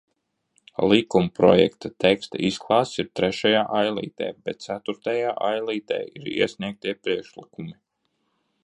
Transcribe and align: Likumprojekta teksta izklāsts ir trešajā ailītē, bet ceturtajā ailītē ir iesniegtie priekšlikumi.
Likumprojekta 0.91 1.91
teksta 2.05 2.41
izklāsts 2.49 3.03
ir 3.03 3.11
trešajā 3.19 3.61
ailītē, 3.81 4.31
bet 4.49 4.65
ceturtajā 4.69 5.37
ailītē 5.51 6.03
ir 6.23 6.35
iesniegtie 6.39 7.01
priekšlikumi. 7.07 7.81